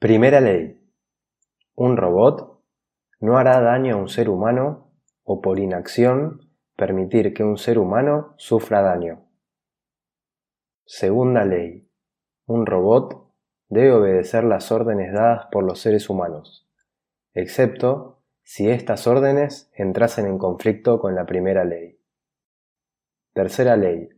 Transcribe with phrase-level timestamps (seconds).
[0.00, 0.80] Primera ley.
[1.74, 2.64] Un robot
[3.20, 4.94] no hará daño a un ser humano
[5.24, 6.40] o por inacción
[6.74, 9.28] permitir que un ser humano sufra daño.
[10.86, 11.86] Segunda ley.
[12.46, 13.30] Un robot
[13.68, 16.66] debe obedecer las órdenes dadas por los seres humanos,
[17.34, 22.00] excepto si estas órdenes entrasen en conflicto con la primera ley.
[23.34, 24.08] Tercera ley.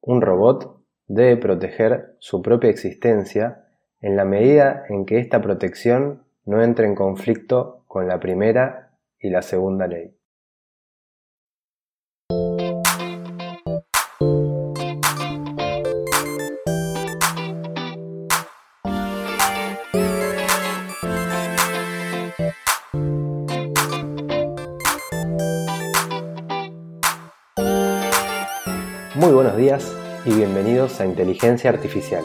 [0.00, 3.66] Un robot debe proteger su propia existencia
[4.00, 9.30] en la medida en que esta protección no entre en conflicto con la primera y
[9.30, 10.14] la segunda ley.
[29.14, 29.92] Muy buenos días
[30.24, 32.24] y bienvenidos a Inteligencia Artificial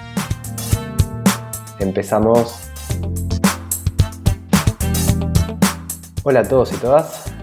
[1.81, 2.69] Empezamos.
[6.23, 7.33] Hola a todos y todas.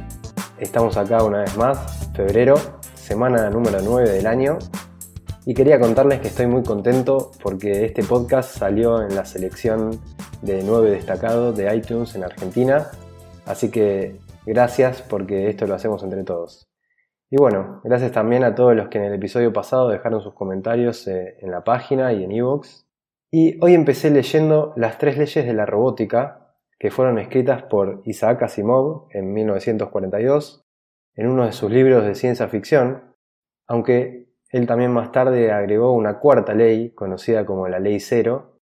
[0.61, 2.55] Estamos acá una vez más, febrero,
[2.95, 4.59] semana número 9 del año.
[5.45, 10.01] Y quería contarles que estoy muy contento porque este podcast salió en la selección
[10.43, 12.93] de 9 destacados de iTunes en Argentina.
[13.45, 16.69] Así que gracias porque esto lo hacemos entre todos.
[17.29, 21.09] Y bueno, gracias también a todos los que en el episodio pasado dejaron sus comentarios
[21.09, 22.88] eh, en la página y en ebooks.
[23.31, 28.43] Y hoy empecé leyendo Las tres leyes de la robótica, que fueron escritas por Isaac
[28.43, 30.65] Asimov en 1942,
[31.15, 33.15] en uno de sus libros de ciencia ficción,
[33.67, 38.61] aunque él también más tarde agregó una cuarta ley, conocida como la ley cero,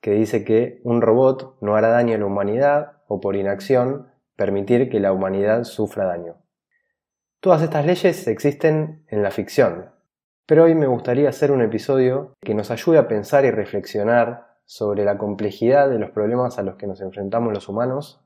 [0.00, 4.88] que dice que un robot no hará daño a la humanidad o por inacción permitir
[4.88, 6.36] que la humanidad sufra daño.
[7.40, 9.90] Todas estas leyes existen en la ficción,
[10.46, 15.04] pero hoy me gustaría hacer un episodio que nos ayude a pensar y reflexionar sobre
[15.04, 18.24] la complejidad de los problemas a los que nos enfrentamos los humanos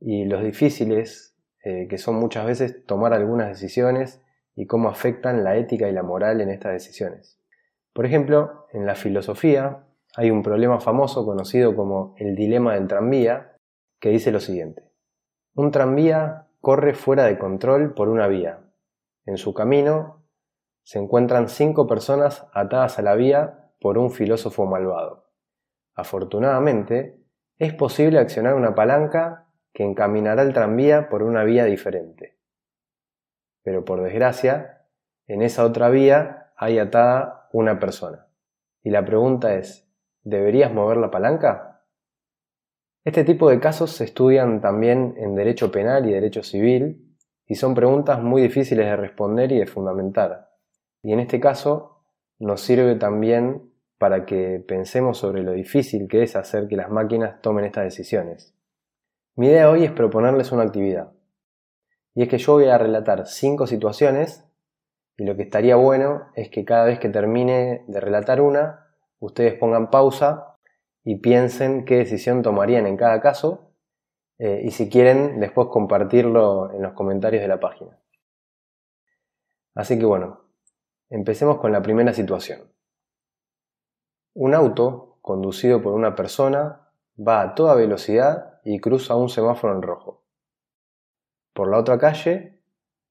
[0.00, 4.22] y los difíciles eh, que son muchas veces tomar algunas decisiones
[4.56, 7.38] y cómo afectan la ética y la moral en estas decisiones.
[7.92, 9.84] Por ejemplo, en la filosofía
[10.16, 13.56] hay un problema famoso conocido como el dilema del tranvía
[14.00, 14.90] que dice lo siguiente.
[15.54, 18.60] Un tranvía corre fuera de control por una vía.
[19.26, 20.19] En su camino
[20.90, 25.30] se encuentran cinco personas atadas a la vía por un filósofo malvado.
[25.94, 27.22] Afortunadamente,
[27.58, 32.40] es posible accionar una palanca que encaminará el tranvía por una vía diferente.
[33.62, 34.84] Pero por desgracia,
[35.28, 38.26] en esa otra vía hay atada una persona.
[38.82, 39.88] Y la pregunta es,
[40.24, 41.84] ¿deberías mover la palanca?
[43.04, 47.76] Este tipo de casos se estudian también en derecho penal y derecho civil y son
[47.76, 50.49] preguntas muy difíciles de responder y de fundamentar,
[51.02, 52.02] y en este caso
[52.38, 57.42] nos sirve también para que pensemos sobre lo difícil que es hacer que las máquinas
[57.42, 58.54] tomen estas decisiones.
[59.36, 61.12] Mi idea hoy es proponerles una actividad.
[62.14, 64.44] Y es que yo voy a relatar cinco situaciones
[65.16, 68.86] y lo que estaría bueno es que cada vez que termine de relatar una,
[69.18, 70.56] ustedes pongan pausa
[71.04, 73.74] y piensen qué decisión tomarían en cada caso
[74.38, 77.98] eh, y si quieren después compartirlo en los comentarios de la página.
[79.74, 80.49] Así que bueno,
[81.10, 82.72] Empecemos con la primera situación.
[84.32, 86.88] Un auto, conducido por una persona,
[87.18, 90.22] va a toda velocidad y cruza un semáforo en rojo.
[91.52, 92.62] Por la otra calle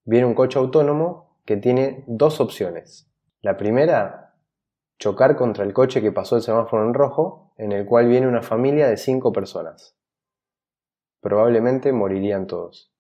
[0.06, 3.12] viene un coche autónomo que tiene dos opciones.
[3.42, 4.38] La primera,
[4.98, 8.42] chocar contra el coche que pasó el semáforo en rojo, en el cual viene una
[8.42, 9.98] familia de cinco personas.
[11.20, 12.94] Probablemente morirían todos.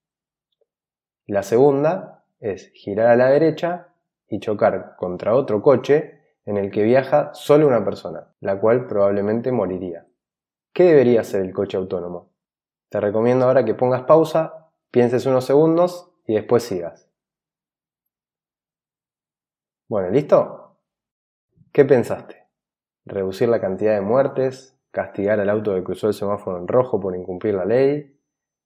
[1.26, 3.94] La segunda es girar a la derecha
[4.30, 9.52] y chocar contra otro coche en el que viaja solo una persona, la cual probablemente
[9.52, 10.08] moriría.
[10.74, 12.32] ¿Qué debería hacer el coche autónomo?
[12.90, 17.10] Te recomiendo ahora que pongas pausa, pienses unos segundos y después sigas.
[19.88, 20.78] Bueno, ¿listo?
[21.72, 22.48] ¿Qué pensaste?
[23.06, 24.80] ¿Reducir la cantidad de muertes?
[24.92, 28.20] ¿Castigar al auto que cruzó el semáforo en rojo por incumplir la ley?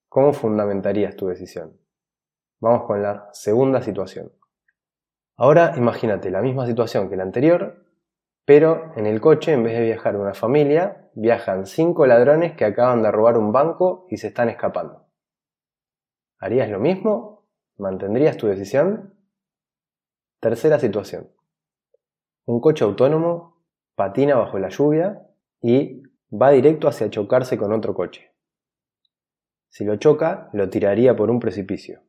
[0.08, 1.78] ¿Cómo fundamentarías tu decisión?
[2.60, 4.32] Vamos con la segunda situación.
[5.36, 7.82] Ahora imagínate la misma situación que la anterior,
[8.46, 13.02] Pero en el coche, en vez de viajar una familia, viajan cinco ladrones que acaban
[13.02, 15.06] de robar un banco y se están escapando.
[16.38, 17.48] ¿Harías lo mismo?
[17.78, 19.14] ¿Mantendrías tu decisión?
[20.40, 21.30] Tercera situación.
[22.44, 23.64] Un coche autónomo
[23.94, 25.26] patina bajo la lluvia
[25.62, 28.30] y va directo hacia chocarse con otro coche.
[29.70, 32.02] Si lo choca, lo tiraría por un precipicio.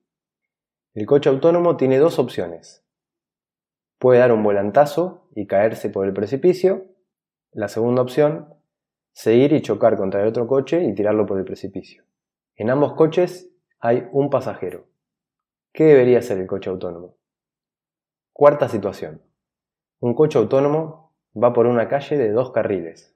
[0.94, 2.85] El coche autónomo tiene dos opciones.
[3.97, 6.86] Puede dar un volantazo y caerse por el precipicio.
[7.51, 8.53] La segunda opción,
[9.13, 12.03] seguir y chocar contra el otro coche y tirarlo por el precipicio.
[12.56, 13.50] En ambos coches
[13.80, 14.88] hay un pasajero.
[15.71, 17.18] ¿Qué debería hacer el coche autónomo?
[18.33, 19.21] Cuarta situación.
[20.00, 23.15] Un coche autónomo va por una calle de dos carriles.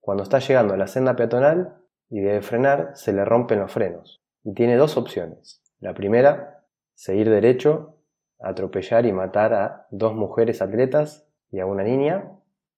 [0.00, 1.76] Cuando está llegando a la senda peatonal
[2.08, 4.22] y debe frenar, se le rompen los frenos.
[4.42, 5.62] Y tiene dos opciones.
[5.80, 6.64] La primera,
[6.94, 7.97] seguir derecho
[8.40, 12.30] atropellar y matar a dos mujeres atletas y a una niña.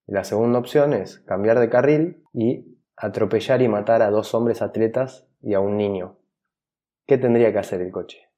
[0.07, 5.27] La segunda opción es cambiar de carril y atropellar y matar a dos hombres atletas
[5.41, 6.19] y a un niño.
[7.07, 8.31] ¿Qué tendría que hacer el coche?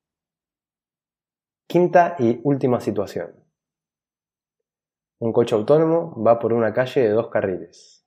[1.66, 3.32] Quinta y última situación.
[5.18, 8.06] Un coche autónomo va por una calle de dos carriles.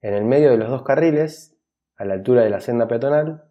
[0.00, 1.56] En el medio de los dos carriles,
[1.96, 3.44] a la altura de la senda peatonal,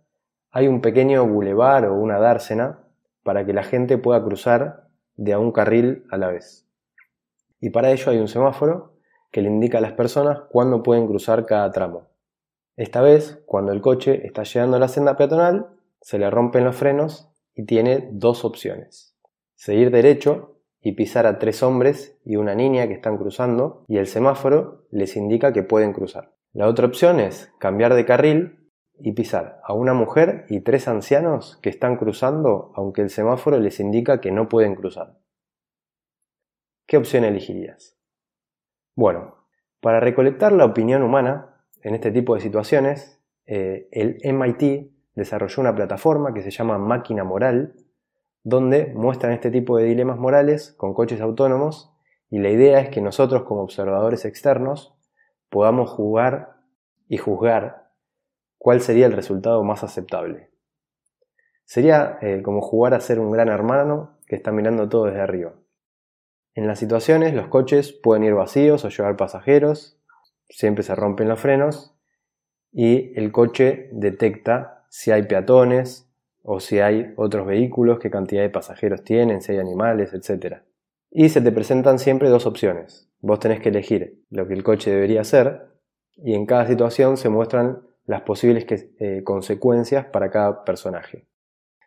[0.52, 2.84] hay un pequeño bulevar o una dársena
[3.24, 4.83] para que la gente pueda cruzar
[5.16, 6.66] de un carril a la vez.
[7.60, 8.94] Y para ello hay un semáforo
[9.32, 12.08] que le indica a las personas cuándo pueden cruzar cada tramo.
[12.76, 15.68] Esta vez, cuando el coche está llegando a la senda peatonal,
[16.02, 19.16] se le rompen los frenos y tiene dos opciones.
[19.56, 24.08] Seguir derecho y pisar a tres hombres y una niña que están cruzando y el
[24.08, 26.34] semáforo les indica que pueden cruzar.
[26.52, 28.63] La otra opción es cambiar de carril
[29.00, 33.80] y pisar a una mujer y tres ancianos que están cruzando aunque el semáforo les
[33.80, 35.18] indica que no pueden cruzar.
[36.86, 37.98] ¿Qué opción elegirías?
[38.96, 39.36] Bueno,
[39.82, 45.76] para recolectar la opinión humana en este tipo de situaciones, eh, el MIT desarrolló una
[45.76, 47.76] plataforma que se llama Máquina Moral,
[48.44, 51.94] donde muestran este tipo de dilemas morales con coches autónomos
[52.30, 54.96] y la idea es que nosotros como observadores externos
[55.50, 56.58] podamos jugar
[57.08, 57.83] y juzgar
[58.64, 60.50] cuál sería el resultado más aceptable.
[61.66, 65.54] Sería eh, como jugar a ser un gran hermano que está mirando todo desde arriba.
[66.56, 70.00] En las situaciones los coches pueden ir vacíos o llevar pasajeros,
[70.48, 71.94] siempre se rompen los frenos
[72.72, 76.10] y el coche detecta si hay peatones
[76.42, 80.60] o si hay otros vehículos, qué cantidad de pasajeros tienen, si hay animales, etc.
[81.12, 83.12] Y se te presentan siempre dos opciones.
[83.20, 85.68] Vos tenés que elegir lo que el coche debería hacer
[86.16, 88.66] y en cada situación se muestran las posibles
[89.00, 91.28] eh, consecuencias para cada personaje.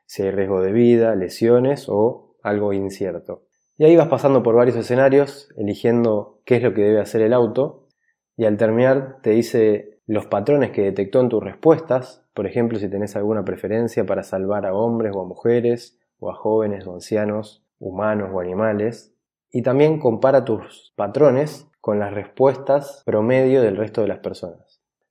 [0.07, 3.43] Si hay riesgo de vida, lesiones o algo incierto.
[3.79, 7.33] Y ahí vas pasando por varios escenarios, eligiendo qué es lo que debe hacer el
[7.33, 7.89] auto,
[8.37, 12.89] y al terminar te dice los patrones que detectó en tus respuestas, por ejemplo si
[12.89, 17.65] tenés alguna preferencia para salvar a hombres o a mujeres, o a jóvenes o ancianos,
[17.79, 19.15] humanos o animales,
[19.51, 24.66] y también compara tus patrones con las respuestas promedio del resto de las personas.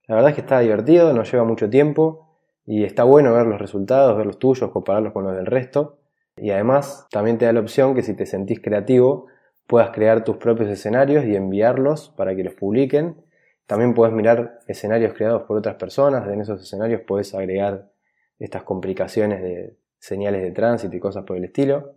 [0.08, 3.60] La verdad es que está divertido, no lleva mucho tiempo y está bueno ver los
[3.60, 5.98] resultados, ver los tuyos, compararlos con los del resto.
[6.38, 9.28] Y además también te da la opción que si te sentís creativo
[9.68, 13.24] puedas crear tus propios escenarios y enviarlos para que los publiquen.
[13.66, 17.90] También puedes mirar escenarios creados por otras personas, en esos escenarios puedes agregar
[18.38, 21.96] estas complicaciones de señales de tránsito y cosas por el estilo.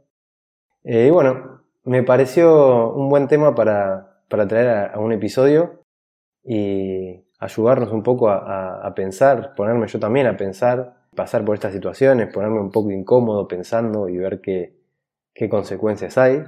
[0.85, 5.83] Eh, y bueno, me pareció un buen tema para, traer a un episodio
[6.45, 12.33] y ayudarnos un poco a, pensar, ponerme yo también a pensar, pasar por estas situaciones,
[12.33, 14.77] ponerme un poco incómodo pensando y ver qué,
[15.35, 16.43] qué consecuencias hay.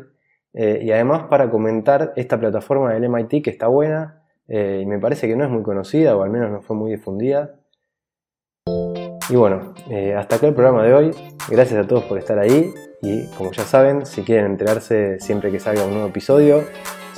[0.53, 4.99] Eh, y además para comentar esta plataforma del MIT que está buena eh, y me
[4.99, 7.55] parece que no es muy conocida o al menos no fue muy difundida.
[9.29, 11.11] Y bueno, eh, hasta acá el programa de hoy.
[11.49, 15.61] Gracias a todos por estar ahí y como ya saben, si quieren enterarse siempre que
[15.61, 16.65] salga un nuevo episodio,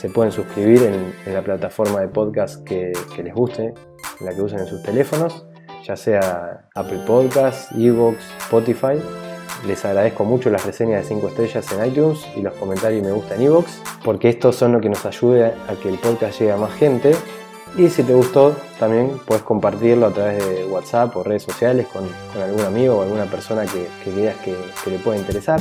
[0.03, 2.91] se pueden suscribir en, la plataforma de podcast que,
[3.23, 3.73] les guste,
[4.21, 5.47] la que usen en sus teléfonos,
[5.87, 9.01] ya sea Apple Podcasts, Evox, Spotify.
[9.65, 13.13] Les agradezco mucho las reseñas de 5 estrellas en iTunes y los comentarios y me
[13.13, 16.51] gusta en Evox, porque estos son lo que nos ayuda a que el podcast llegue
[16.51, 17.15] a más gente.
[17.77, 22.09] Y si te gustó, también puedes compartirlo a través de WhatsApp o redes sociales con,
[22.43, 25.61] algún amigo o alguna persona que, veas que, que le pueda interesar